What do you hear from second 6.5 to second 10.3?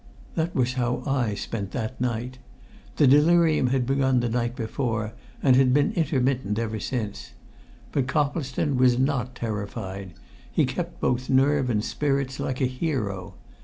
ever since. But Coplestone was not terrified;